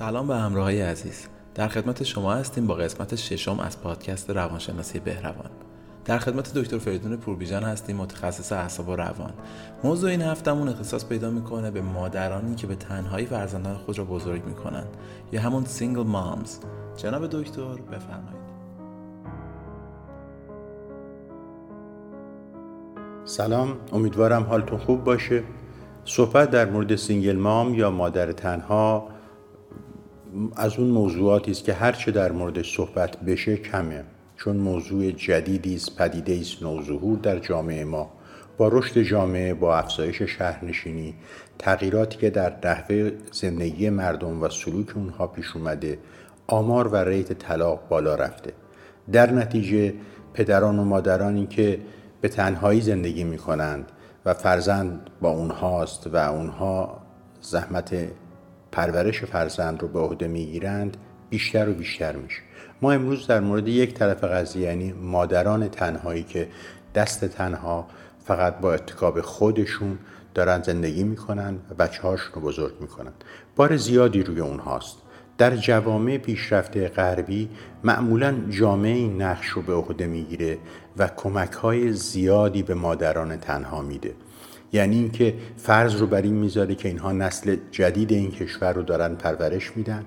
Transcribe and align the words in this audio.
سلام 0.00 0.26
به 0.26 0.36
همراهان 0.36 0.80
عزیز. 0.80 1.26
در 1.54 1.68
خدمت 1.68 2.02
شما 2.02 2.34
هستیم 2.34 2.66
با 2.66 2.74
قسمت 2.74 3.14
ششم 3.14 3.60
از 3.60 3.80
پادکست 3.80 4.30
روانشناسی 4.30 4.98
بهروان. 4.98 5.50
در 6.04 6.18
خدمت 6.18 6.54
دکتر 6.54 6.78
فریدون 6.78 7.16
پوربیجان 7.16 7.62
هستیم 7.62 7.96
متخصص 7.96 8.52
اعصاب 8.52 8.88
و 8.88 8.96
روان. 8.96 9.32
موضوع 9.84 10.10
این 10.10 10.22
هفتمون 10.22 10.68
اختصاص 10.68 11.04
پیدا 11.04 11.30
می‌کنه 11.30 11.70
به 11.70 11.82
مادرانی 11.82 12.54
که 12.54 12.66
به 12.66 12.74
تنهایی 12.74 13.26
فرزندان 13.26 13.76
خود 13.76 13.98
را 13.98 14.04
بزرگ 14.04 14.44
می‌کنن 14.44 14.84
یا 15.32 15.40
همون 15.40 15.64
single 15.64 16.06
moms 16.06 16.58
جناب 16.96 17.26
دکتر 17.26 17.74
بفرمایید. 17.74 18.50
سلام. 23.24 23.76
امیدوارم 23.92 24.42
حالتون 24.42 24.78
خوب 24.78 25.04
باشه. 25.04 25.42
صحبت 26.04 26.50
در 26.50 26.70
مورد 26.70 26.96
single 26.96 27.36
mom 27.36 27.74
یا 27.74 27.90
مادر 27.90 28.32
تنها 28.32 29.19
از 30.56 30.78
اون 30.78 30.88
موضوعاتی 30.88 31.50
است 31.50 31.64
که 31.64 31.72
هرچه 31.72 32.10
در 32.10 32.32
موردش 32.32 32.76
صحبت 32.76 33.16
بشه 33.16 33.56
کمه. 33.56 34.04
چون 34.36 34.56
موضوع 34.56 35.10
جدیدی 35.10 35.74
است 35.74 35.96
پدیده 35.96 36.38
است 36.40 36.62
نوظهور 36.62 37.18
در 37.18 37.38
جامعه 37.38 37.84
ما. 37.84 38.10
با 38.58 38.68
رشد 38.68 39.02
جامعه 39.02 39.54
با 39.54 39.76
افزایش 39.76 40.22
شهرنشینی 40.22 41.14
تغییراتی 41.58 42.18
که 42.18 42.30
در 42.30 42.56
نحوه 42.64 43.10
زندگی 43.32 43.90
مردم 43.90 44.42
و 44.42 44.48
سلوک 44.48 44.96
اونها 44.96 45.26
پیش 45.26 45.56
اومده 45.56 45.98
آمار 46.46 46.88
و 46.88 46.96
rate 46.96 47.32
طلاق 47.32 47.88
بالا 47.88 48.14
رفته. 48.14 48.52
در 49.12 49.32
نتیجه 49.32 49.94
پدران 50.34 50.78
و 50.78 50.84
مادرانی 50.84 51.46
که 51.46 51.80
به 52.20 52.28
تنهایی 52.28 52.80
زندگی 52.80 53.24
می 53.24 53.38
کنند 53.38 53.92
و 54.26 54.34
فرزند 54.34 55.10
با 55.20 55.30
اونهاست 55.30 56.06
و 56.06 56.16
اونها 56.16 57.00
زحمت 57.40 57.94
پرورش 58.72 59.24
فرزند 59.24 59.82
رو 59.82 59.88
به 59.88 59.98
عهده 60.00 60.28
می‌گیرند 60.28 60.96
بیشتر 61.30 61.68
و 61.68 61.74
بیشتر 61.74 62.16
میشه. 62.16 62.40
ما 62.82 62.92
امروز 62.92 63.26
در 63.26 63.40
مورد 63.40 63.68
یک 63.68 63.94
طرف 63.94 64.24
قضیه 64.24 64.62
یعنی 64.62 64.92
مادران 64.92 65.68
تنهایی 65.68 66.22
که 66.22 66.48
دست 66.94 67.24
تنها 67.24 67.86
فقط 68.24 68.58
با 68.58 68.72
اتکاب 68.74 69.20
خودشون 69.20 69.98
دارن 70.34 70.62
زندگی 70.62 71.02
می‌کنن 71.02 71.54
و 71.70 71.74
بچه 71.74 72.02
هاشون 72.02 72.32
رو 72.34 72.40
بزرگ 72.40 72.74
می‌کنن. 72.80 73.12
بار 73.56 73.76
زیادی 73.76 74.22
روی 74.22 74.40
اونهاست. 74.40 74.96
در 75.38 75.56
جوامع 75.56 76.18
پیشرفته 76.18 76.88
غربی 76.88 77.48
معمولا 77.84 78.34
جامعه 78.50 78.94
این 78.94 79.22
نقش 79.22 79.46
رو 79.46 79.62
به 79.62 79.74
عهده 79.74 80.06
می‌گیره 80.06 80.58
و 80.96 81.08
کمک 81.16 81.52
های 81.52 81.92
زیادی 81.92 82.62
به 82.62 82.74
مادران 82.74 83.36
تنها 83.36 83.82
میده. 83.82 84.14
یعنی 84.72 84.96
اینکه 84.96 85.34
فرض 85.56 85.94
رو 85.94 86.06
بر 86.06 86.22
این 86.22 86.34
می‌ذاره 86.34 86.74
که 86.74 86.88
اینها 86.88 87.12
نسل 87.12 87.56
جدید 87.70 88.12
این 88.12 88.30
کشور 88.30 88.72
رو 88.72 88.82
دارن 88.82 89.14
پرورش 89.14 89.76
میدن 89.76 90.04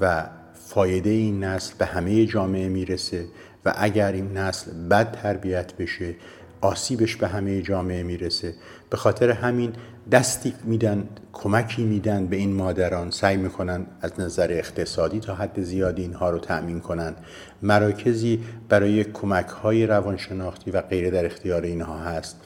و 0.00 0.26
فایده 0.54 1.10
این 1.10 1.44
نسل 1.44 1.74
به 1.78 1.86
همه 1.86 2.26
جامعه 2.26 2.68
می‌رسه 2.68 3.24
و 3.64 3.74
اگر 3.76 4.12
این 4.12 4.32
نسل 4.38 4.88
بد 4.88 5.12
تربیت 5.12 5.76
بشه 5.76 6.14
آسیبش 6.60 7.16
به 7.16 7.28
همه 7.28 7.62
جامعه 7.62 8.02
می‌رسه. 8.02 8.54
به 8.90 8.96
خاطر 8.96 9.30
همین 9.30 9.72
دستی 10.12 10.54
میدن 10.64 11.08
کمکی 11.32 11.84
میدن 11.84 12.26
به 12.26 12.36
این 12.36 12.54
مادران. 12.54 13.10
سعی 13.10 13.36
می‌کنن 13.36 13.86
از 14.00 14.20
نظر 14.20 14.48
اقتصادی 14.50 15.20
تا 15.20 15.34
حد 15.34 15.62
زیادی 15.62 16.02
اینها 16.02 16.30
رو 16.30 16.38
تأمین 16.38 16.80
کنن. 16.80 17.14
مراکزی 17.62 18.40
برای 18.68 19.04
کمک 19.04 19.46
های 19.46 19.86
روانشناختی 19.86 20.70
و 20.70 20.80
غیره 20.80 21.10
در 21.10 21.26
اختیار 21.26 21.62
اینها 21.62 21.98
هست. 21.98 22.36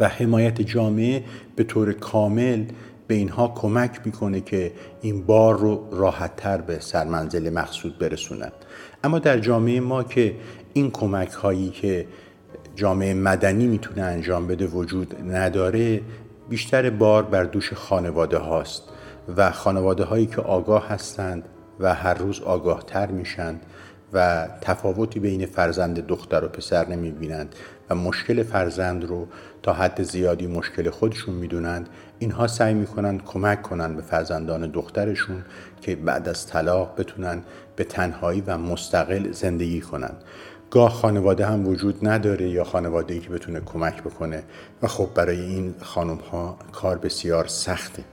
و 0.00 0.08
حمایت 0.08 0.60
جامعه 0.60 1.24
به 1.56 1.64
طور 1.64 1.92
کامل 1.92 2.64
به 3.06 3.14
اینها 3.14 3.48
کمک 3.48 4.00
می‌کنه 4.04 4.40
که 4.40 4.72
این 5.00 5.22
بار 5.22 5.58
رو 5.58 5.88
راحتتر 5.92 6.60
به 6.60 6.80
سرمنزل 6.80 7.50
مقصود 7.50 7.98
برسونند 7.98 8.52
اما 9.04 9.18
در 9.18 9.38
جامعه 9.38 9.80
ما 9.80 10.02
که 10.02 10.34
این 10.72 10.90
کمک 10.90 11.30
هایی 11.30 11.70
که 11.70 12.06
جامعه 12.76 13.14
مدنی 13.14 13.66
می‌تونه 13.66 14.02
انجام 14.02 14.46
بده 14.46 14.66
وجود 14.66 15.16
نداره 15.30 16.00
بیشتر 16.48 16.90
بار 16.90 17.22
بر 17.22 17.44
دوش 17.44 17.72
خانواده 17.72 18.38
هاست 18.38 18.82
و 19.36 19.50
خانواده 19.50 20.04
هایی 20.04 20.26
که 20.26 20.40
آگاه 20.40 20.88
هستند 20.88 21.44
و 21.80 21.94
هر 21.94 22.14
روز 22.14 22.40
آگاه 22.40 22.82
تر 22.86 23.06
میشند 23.10 23.66
و 24.12 24.48
تفاوتی 24.60 25.20
بین 25.20 25.46
فرزند 25.46 26.06
دختر 26.06 26.44
و 26.44 26.48
پسر 26.48 26.88
نمی 26.88 27.10
بینند 27.10 27.54
و 27.90 27.94
مشکل 27.94 28.42
فرزند 28.42 29.04
رو 29.04 29.26
تا 29.62 29.72
حد 29.72 30.02
زیادی 30.02 30.46
مشکل 30.46 30.90
خودشون 30.90 31.34
می‌دونند 31.34 31.88
اینها 32.18 32.46
سعی 32.46 32.74
می‌کنند 32.74 33.24
کمک 33.24 33.62
کنند 33.62 33.96
به 33.96 34.02
فرزندان 34.02 34.70
دخترشون 34.70 35.44
که 35.80 35.96
بعد 35.96 36.28
از 36.28 36.46
طلاق 36.46 37.00
بتونن 37.00 37.42
به 37.76 37.84
تنهایی 37.84 38.40
و 38.46 38.58
مستقل 38.58 39.32
زندگی 39.32 39.80
کنند. 39.80 40.22
گاه 40.70 40.90
خانواده 40.90 41.46
هم 41.46 41.66
وجود 41.66 42.08
نداره 42.08 42.48
یا 42.48 42.64
خانواده 42.64 43.14
ای 43.14 43.20
که 43.20 43.28
بتونه 43.28 43.60
کمک 43.60 44.02
بکنه 44.02 44.42
و 44.82 44.86
خب 44.86 45.08
برای 45.14 45.40
این 45.40 45.74
خانم 45.80 46.18
ها 46.32 46.58
کار 46.72 46.98
بسیار 46.98 47.46
سخته. 47.46 48.04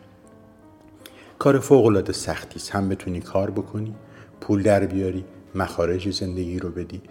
کار 1.40 1.60
فوق 1.60 1.86
العاده 1.86 2.14
سختی 2.14 2.56
است. 2.56 2.72
هم 2.72 2.90
بتونی 2.90 3.22
کار 3.22 3.52
بکنی 3.52 3.96
پول 4.42 4.64
در 4.64 4.86
بیاری 4.86 5.26
مخارج 5.58 6.10
زندگی 6.10 6.60
رو 6.60 6.70
بدی. 6.70 7.02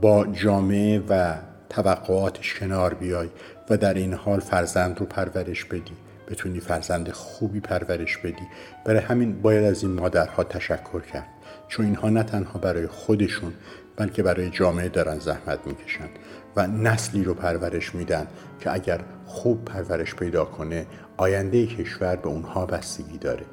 با 0.00 0.26
جامعه 0.26 1.02
و 1.08 1.34
توقعاتش 1.68 2.54
کنار 2.54 2.94
بیای 2.94 3.28
و 3.70 3.76
در 3.76 3.94
این 3.94 4.14
حال 4.14 4.40
فرزند 4.40 5.00
رو 5.00 5.06
پرورش 5.06 5.64
بدی. 5.64 5.92
بتونی 6.28 6.60
فرزند 6.60 7.10
خوبی 7.10 7.60
پرورش 7.60 8.16
بدی. 8.16 8.46
برای 8.84 9.00
همین 9.00 9.42
باید 9.42 9.64
از 9.64 9.82
این 9.82 9.92
مادرها 9.92 10.44
تشکر 10.44 11.00
کرد. 11.00 11.28
چون 11.68 11.86
اینها 11.86 12.08
نه 12.08 12.22
تنها 12.22 12.58
برای 12.58 12.86
خودشون 12.86 13.52
بلکه 13.96 14.22
برای 14.22 14.50
جامعه 14.50 14.88
دارن 14.88 15.18
زحمت 15.18 15.66
می‌کشن 15.66 16.08
و 16.56 16.66
نسلی 16.66 17.24
رو 17.24 17.34
پرورش 17.34 17.94
میدن 17.94 18.26
که 18.60 18.72
اگر 18.72 19.00
خوب 19.26 19.64
پرورش 19.64 20.14
پیدا 20.14 20.44
کنه 20.44 20.86
آینده 21.16 21.66
کشور 21.66 22.16
به 22.16 22.28
اونها 22.28 22.66
بستگی 22.66 23.18
داره. 23.18 23.44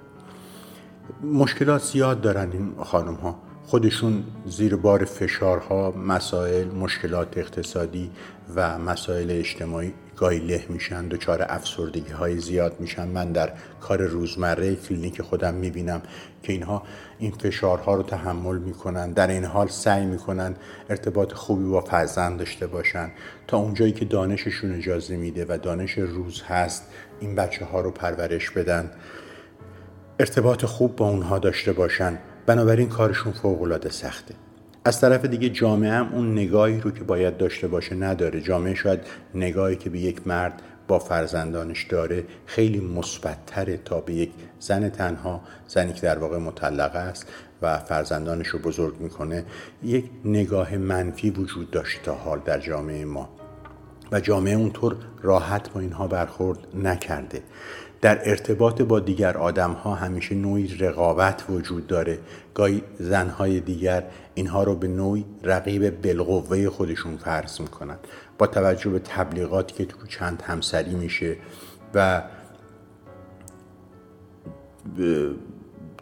مشکلات 1.24 1.84
زیاد 1.84 2.22
دارن 2.22 2.52
این 2.52 2.76
خانم 2.84 3.14
ها 3.14 3.40
خودشون 3.68 4.24
زیر 4.46 4.76
بار 4.76 5.06
فشارها 5.06 5.92
مسائل 5.92 6.68
مشکلات 6.68 7.38
اقتصادی 7.38 8.12
و 8.56 8.78
مسائل 8.80 9.32
اجتماعی 9.32 9.94
گاهی 10.16 10.40
له 10.40 10.66
میشن 10.70 11.08
دچار 11.08 11.46
افسردگی 11.50 12.12
های 12.12 12.40
زیاد 12.40 12.80
میشن. 12.80 13.08
من 13.08 13.32
در 13.32 13.52
کار 13.82 14.02
روزمره 14.02 14.76
کلینیک 14.76 15.22
خودم 15.22 15.54
می‌بینم 15.54 16.02
که 16.44 16.54
اینها 16.54 16.84
این 17.20 17.32
فشارها 17.32 17.96
رو 17.96 18.04
تحمل 18.04 18.58
می‌کنن 18.58 19.12
در 19.12 19.28
این 19.28 19.46
حال 19.46 19.68
سعی 19.68 20.06
می‌کنن 20.06 20.56
ارتباط 20.90 21.34
خوبی 21.34 21.66
با 21.66 21.82
فرزند 21.82 22.40
داشته 22.40 22.68
باشن. 22.68 23.12
تا 23.48 23.58
اونجایی 23.58 23.92
که 23.92 24.06
دانششون 24.06 24.76
اجازه 24.76 25.18
میده 25.18 25.46
و 25.50 25.58
دانش 25.58 25.98
روز 25.98 26.42
هست 26.42 26.84
این 27.20 27.36
بچه 27.36 27.66
ها 27.66 27.82
رو 27.82 27.92
پرورش 27.92 28.50
بدن. 28.50 28.92
ارتباط 30.20 30.66
خوب 30.66 30.96
با 30.96 31.10
اونها 31.10 31.40
داشته 31.40 31.74
باشن. 31.74 32.20
بنابراین 32.48 32.90
کارشون 32.90 33.34
فوق 33.34 33.62
العاده 33.62 33.90
سخته. 33.90 34.34
از 34.86 35.02
طرف 35.02 35.26
دیگه 35.26 35.50
جامعه 35.50 35.92
هم 35.92 36.14
اون 36.14 36.32
نگاهی 36.32 36.82
رو 36.82 36.92
که 36.92 37.04
باید 37.04 37.38
داشته 37.38 37.68
باشه 37.68 37.96
نداره. 37.96 38.42
جامعه 38.42 38.76
شاید 38.76 39.00
نگاهی 39.36 39.76
که 39.76 39.90
به 39.90 40.00
یک 40.00 40.28
مرد 40.28 40.62
با 40.88 41.00
فرزندانش 41.00 41.84
داره 41.84 42.24
خیلی 42.46 42.80
مثبتتره 42.80 43.78
تا 43.78 44.02
به 44.02 44.14
یک 44.14 44.32
زن 44.60 44.90
تنها 44.90 45.42
زنی 45.68 45.94
که 45.94 46.02
در 46.02 46.18
واقع 46.18 46.38
مطلقه 46.38 47.00
است 47.00 47.28
و 47.62 47.80
فرزندانش 47.80 48.48
رو 48.48 48.60
بزرگ 48.60 49.00
می‌کنه 49.00 49.46
یک 49.84 50.06
نگاه 50.26 50.78
منفی 50.78 51.30
وجود 51.30 51.72
داشته 51.72 52.02
تا 52.04 52.14
حال 52.14 52.40
در 52.46 52.60
جامعه 52.60 53.06
ما. 53.06 53.30
و 54.12 54.20
جامعه 54.20 54.56
اونطور 54.56 54.96
راحت 55.22 55.74
با 55.74 55.80
اینها 55.80 56.08
برخورد 56.08 56.60
نکرده. 56.76 57.42
در 58.02 58.30
ارتباط 58.30 58.82
با 58.82 59.00
دیگر 59.00 59.38
آدم 59.38 59.72
ها 59.72 59.96
همیشه 59.96 60.36
نوعی 60.36 60.78
رقابت 60.78 61.44
وجود 61.50 61.88
داره. 61.88 62.20
گاهی 62.54 62.84
زنهای 63.00 63.60
دیگر 63.60 64.04
اینها 64.34 64.64
رو 64.64 64.76
به 64.76 64.88
نوعی 64.88 65.26
رقیب 65.44 66.02
بالقوه 66.02 66.70
خودشون 66.70 67.18
فرض 67.18 67.62
می‌کنن. 67.62 67.98
با 68.38 68.48
توجه 68.48 68.90
به 68.90 69.00
تبلیغاتی 69.00 69.76
که 69.76 69.86
تو 69.86 70.08
چند 70.08 70.42
همسری 70.42 70.96
میشه 70.96 71.36
و 71.94 72.24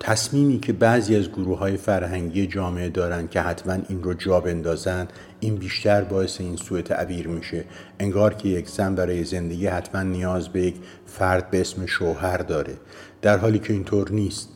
تصمیمی 0.07 0.60
که 0.60 0.74
بعضی 0.74 1.16
از 1.16 1.30
گروه 1.30 1.57
های 1.57 1.78
فرهنگی 1.78 2.48
جامعه 2.48 2.90
دارن 2.90 3.28
که 3.28 3.42
حتما 3.42 3.78
این 3.90 4.04
رو 4.04 4.13
جا 4.13 4.40
بندازن 4.40 5.07
این 5.40 5.56
بیشتر 5.56 6.02
باعث 6.02 6.42
این 6.42 6.56
سوء 6.56 6.81
تعبیر 6.81 7.28
میشه. 7.28 7.66
انگار 8.00 8.34
که 8.34 8.50
یک 8.50 8.69
زن 8.69 8.96
برای 8.96 9.24
زندگی 9.24 9.68
حتما 9.68 10.02
نیاز 10.02 10.50
به 10.50 10.62
یک 10.62 10.75
فرد 11.06 11.50
به 11.50 11.62
اسم 11.62 11.86
شوهر 11.86 12.38
داره. 12.38 12.74
در 13.22 13.38
حالی 13.38 13.60
که 13.60 13.74
اینطور 13.74 14.12
نیست. 14.12 14.50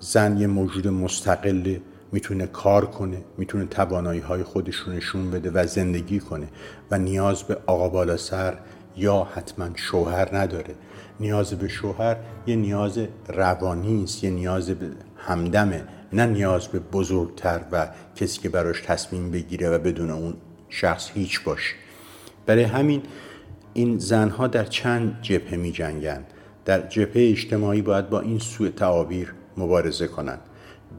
زن 0.00 0.38
یه 0.38 0.46
موجود 0.46 0.88
مستقل 0.88 1.76
می‌تونه 2.12 2.46
کار 2.46 2.86
کنه 2.86 3.18
می‌تونه 3.38 3.64
توانایی 3.64 4.20
های 4.20 4.42
خودش 4.42 4.76
رو 4.76 4.92
نشون 4.92 5.30
بده 5.30 5.50
و 5.50 5.66
زندگی 5.66 6.20
کنه 6.20 6.48
و 6.90 6.98
نیاز 6.98 7.42
به 7.42 7.56
آقا 7.66 7.88
بالا 7.88 8.16
سر 8.16 8.58
یا 8.98 9.28
حتما 9.34 9.68
شوهر 9.74 10.36
نداره. 10.36 10.74
نیاز 11.20 11.54
به 11.54 11.68
شوهر 11.68 12.16
یه 12.46 12.56
نیاز 12.56 12.98
روانی 13.28 14.04
است 14.04 14.24
یه 14.24 14.30
نیاز 14.30 14.70
به 14.70 14.86
همدمه 15.16 15.84
نه 16.12 16.26
نیاز 16.26 16.68
به 16.68 16.78
بزرگتر 16.78 17.60
و 17.72 17.88
کسی 18.16 18.40
که 18.40 18.48
براش 18.48 18.80
تصمیم 18.80 19.30
بگیره 19.30 19.70
و 19.70 19.78
بدون 19.78 20.10
اون 20.10 20.34
شخص 20.68 21.10
هیچ 21.14 21.44
باشه. 21.44 21.74
برای 22.46 22.62
همین 22.62 23.02
این 23.74 23.98
زنها 23.98 24.46
در 24.46 24.64
چند 24.64 25.18
جبهه 25.22 25.56
می 25.56 25.72
جنگن 25.72 26.24
در 26.64 26.88
جبهه 26.88 27.30
اجتماعی 27.30 27.82
باید 27.82 28.10
با 28.10 28.20
این 28.20 28.38
سوء 28.38 28.68
تعابیر 28.68 29.34
مبارزه 29.56 30.06
کنند. 30.06 30.40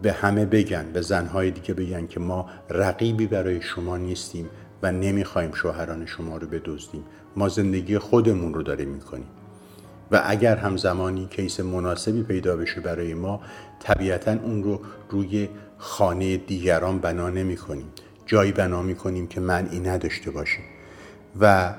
به 0.02 0.12
همه 0.12 0.46
بگن 0.46 0.86
به 0.94 1.02
زنهای 1.02 1.52
دیگه 1.52 1.74
بگن 1.74 2.08
که 2.08 2.20
ما 2.20 2.50
رقیبی 2.70 3.28
برای 3.28 3.62
شما 3.62 3.98
نیستیم. 3.98 4.50
و 4.84 4.92
نمی‌خوایم 4.92 5.52
شوهران 5.52 6.06
شما 6.06 6.38
رو 6.38 6.48
بدزدیم. 6.48 7.04
ما 7.36 7.50
زندگی 7.50 7.98
خودمون 7.98 8.54
رو 8.54 8.64
داریم 8.64 8.90
می‌کنیم. 8.90 9.28
و 10.12 10.22
اگر 10.26 10.56
هم 10.56 10.78
زمانی 10.78 11.28
کیس 11.28 11.60
مناسبی 11.60 12.24
پیدا 12.24 12.56
بشه 12.56 12.82
برای 12.82 13.14
ما 13.14 13.42
طبیعتا 13.80 14.32
اون 14.32 14.64
رو 14.64 14.82
روی 15.10 15.50
خانه 15.78 16.38
دیگران 16.38 17.00
بنا 17.00 17.30
نمی 17.30 17.58
کنیم 17.58 17.88
جایی 18.26 18.52
بنا 18.52 18.82
می 18.82 18.96
کنیم 18.96 19.28
که 19.28 19.40
منعی 19.40 19.80
نداشته 19.80 20.32
باشه. 20.32 20.60
و 21.40 21.74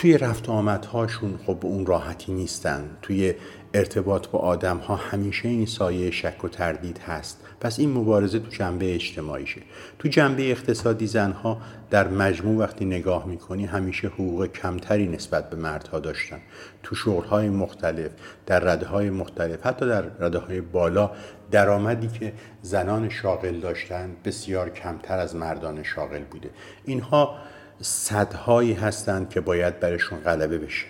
توی 0.00 0.18
رفت 0.18 0.48
آمدهاشون 0.48 1.38
خب 1.46 1.58
اون 1.62 1.86
راحتی 1.86 2.32
نیستن. 2.32 2.90
توی 3.02 3.34
ارتباط 3.74 4.28
با 4.28 4.38
آدم 4.38 4.76
ها 4.76 4.96
همیشه 4.96 5.48
این 5.48 5.66
سایه 5.66 6.10
شک 6.10 6.44
و 6.44 6.48
تردید 6.48 6.98
هست. 6.98 7.40
پس 7.60 7.78
این 7.78 7.92
مبارزه 7.92 8.38
تو 8.38 8.50
جنبه 8.50 8.94
اجتماعیشه. 8.94 9.60
تو 9.98 10.08
جنبه 10.08 10.50
اقتصادی 10.50 11.06
زنها 11.06 11.60
در 11.90 12.08
مجموع 12.08 12.58
وقتی 12.58 12.84
نگاه 12.84 13.26
می‌کنی 13.26 13.66
همیشه 13.66 14.08
حقوق 14.08 14.46
کمتری 14.46 15.06
نسبت 15.06 15.50
به 15.50 15.56
مردها 15.56 15.98
داشتن. 15.98 16.40
تو 16.82 16.94
شغلهای 16.94 17.48
مختلف 17.48 18.10
در 18.46 18.60
رده 18.60 18.86
های 18.86 19.10
مختلف 19.10 19.66
حتی 19.66 19.86
در 19.86 20.02
رده 20.02 20.38
های 20.38 20.60
بالا 20.60 21.10
درآمدی 21.50 22.08
که 22.08 22.32
زنان 22.62 23.08
شاغل 23.08 23.60
داشتن 23.60 24.10
بسیار 24.24 24.70
کمتر 24.70 25.18
از 25.18 25.36
مردان 25.36 25.82
شاغل 25.82 26.22
بوده. 26.30 26.50
اینها 26.84 27.36
صدهایی 27.80 28.72
هستند 28.72 29.28
که 29.28 29.40
باید 29.40 29.80
برشون 29.80 30.18
غلبه 30.18 30.58
بشه 30.58 30.86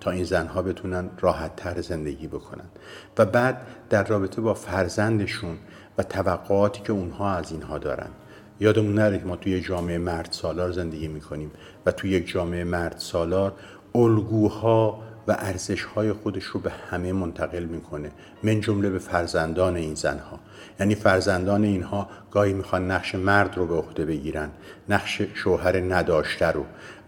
تا 0.00 0.10
این 0.10 0.24
زنها 0.24 0.62
بتونن 0.62 1.10
راحت 1.20 1.56
تر 1.56 1.80
زندگی 1.80 2.26
بکنن. 2.26 2.64
و 3.18 3.24
بعد 3.24 3.66
در 3.90 4.04
رابطه 4.04 4.40
با 4.40 4.54
فرزندشون 4.54 5.56
و 5.98 6.02
توقعاتی 6.02 6.82
که 6.82 6.92
اونها 6.92 7.34
از 7.34 7.52
اینها 7.52 7.78
دارن. 7.78 8.08
یادمون 8.60 8.94
نره 8.94 9.24
ما 9.24 9.36
توی 9.36 9.60
جامعه 9.60 9.98
مرد 9.98 10.28
سالار 10.30 10.72
زندگی 10.72 11.08
می‌کنیم 11.08 11.50
و 11.86 11.92
توی 11.92 12.10
یک 12.10 12.28
جامعه 12.28 12.64
مرد 12.64 12.98
سالار 12.98 13.52
الگوها 13.94 15.02
و 15.28 15.36
ارزشهای 15.38 16.12
خودش 16.12 16.44
رو 16.44 16.60
به 16.60 16.72
همه 16.90 17.12
منتقل 17.12 17.64
می‌کنه. 17.64 18.10
من 18.42 18.60
جمله 18.60 18.90
به 18.90 18.98
فرزندان 18.98 19.76
این 19.76 19.94
زنها. 19.94 20.40
یعنی 20.80 20.94
فرزندان 20.94 21.64
اینها 21.64 22.08
گاهی 22.30 22.52
می‌خوان 22.52 22.90
نقش 22.90 23.14
مرد 23.14 23.56
رو 23.56 23.66
به 23.66 23.74
عهده 23.74 24.04
بگیرن 24.04 24.50
نقش 24.88 25.22
شوهر 25.34 25.80
نداشته 25.80 26.46
رو 26.46 26.64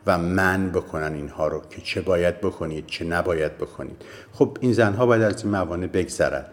و 0.07 0.19
من 0.19 0.71
بکنن 0.71 1.15
اینها 1.15 1.49
رو 1.49 1.63
که 1.71 1.81
چه 1.83 2.01
باید 2.01 2.41
بکنید 2.41 2.87
چه 2.87 3.05
نباید 3.05 3.59
بکنید. 3.59 4.03
خب 4.33 4.59
این 4.61 4.73
زنها 4.73 5.07
باید 5.07 5.23
از 5.23 5.43
این 5.43 5.53
موانع 5.53 5.87
بگذرن. 5.87 6.45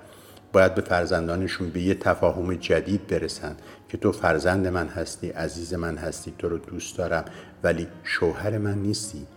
باید 0.53 0.75
به 0.75 0.81
فرزندانشون 0.81 1.69
به 1.69 1.81
یه 1.81 1.95
تفاهم 1.95 2.53
جدید 2.53 3.07
برسن 3.07 3.55
که 3.89 3.97
تو 3.97 4.11
فرزند 4.11 4.67
من 4.67 4.87
هستی 4.87 5.29
عزیز 5.29 5.73
من 5.73 5.97
هستی 5.97 6.33
تو 6.37 6.49
رو 6.49 6.57
دوست 6.57 6.97
دارم 6.97 7.25
ولی 7.63 7.87
شوهر 8.03 8.57
من 8.57 8.77
نیستی. 8.77 9.27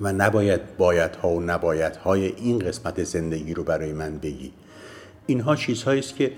و 0.00 0.12
نباید 0.12 0.76
بایدها 0.76 1.28
و 1.28 1.40
نبایدهای 1.40 2.26
این 2.26 2.58
قسمت 2.58 3.04
زندگی 3.04 3.54
رو 3.54 3.64
برای 3.64 3.92
من 3.92 4.18
بگی. 4.18 4.52
اینها 5.26 5.56
چیزهایی 5.56 6.00
است 6.00 6.16
که 6.16 6.32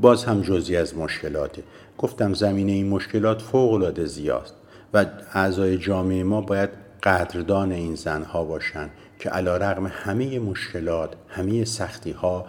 باز 0.00 0.24
هم 0.24 0.40
جزی 0.40 0.76
از 0.76 0.96
مشکلاته. 0.96 1.62
گفتم 1.98 2.34
زمینه 2.34 2.72
این 2.72 2.88
مشکلات 2.88 3.42
فوق 3.42 3.72
العاده 3.72 4.06
زیاست 4.06 4.54
و 4.94 5.06
اعضای 5.34 5.78
جامعه 5.78 6.24
ما 6.24 6.40
باید 6.40 6.70
قدردان 7.02 7.72
این 7.72 7.94
زنها 7.94 8.44
باشند 8.44 8.90
که 9.18 9.30
علا 9.30 9.56
رغم 9.56 9.86
همه 9.86 10.38
مشکلات 10.38 11.14
همه 11.28 11.64
سختی 11.64 12.10
ها 12.10 12.46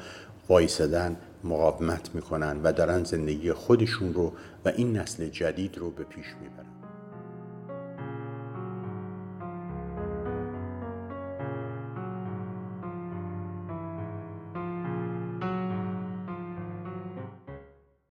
وایسدن 0.50 1.16
مقاومت 1.44 2.16
می‌کنن 2.16 2.60
و 2.64 2.74
دارن 2.74 3.04
زندگی 3.04 3.54
خودشون 3.54 4.14
رو 4.14 4.34
و 4.66 4.70
این 4.70 4.98
نسل 4.98 5.28
جدید 5.28 5.78
رو 5.78 5.92
به 5.92 6.04
پیش 6.04 6.26
می‌برن. 6.42 6.73